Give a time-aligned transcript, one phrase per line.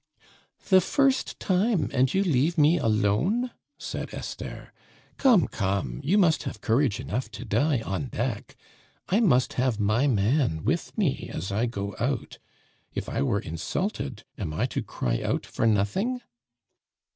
[0.69, 4.73] "The first time, and you leave me alone!" said Esther.
[5.17, 8.55] "Come, come, you must have courage enough to die on deck.
[9.09, 12.39] I must have my man with me as I go out.
[12.95, 16.21] If I were insulted, am I to cry out for nothing?"